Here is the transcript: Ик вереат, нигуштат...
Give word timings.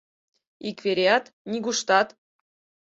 Ик 0.69 0.77
вереат, 0.85 1.25
нигуштат... 1.51 2.07